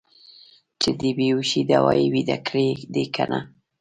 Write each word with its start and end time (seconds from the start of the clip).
چې 0.81 0.89
د 0.99 1.01
بې 1.17 1.27
هوشۍ 1.35 1.61
دوا 1.71 1.91
یې 1.99 2.05
ویده 2.13 2.37
کړي 2.47 2.69
دي 2.93 3.05
که 3.15 3.23
نه. 3.31 3.39